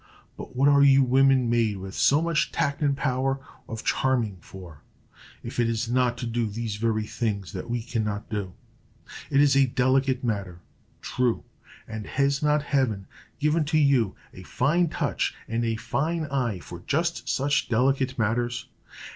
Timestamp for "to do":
6.17-6.47